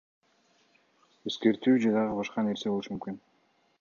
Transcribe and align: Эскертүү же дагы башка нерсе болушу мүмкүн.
Эскертүү 1.31 1.75
же 1.83 1.93
дагы 1.97 2.17
башка 2.21 2.47
нерсе 2.49 2.73
болушу 2.73 2.95
мүмкүн. 2.97 3.21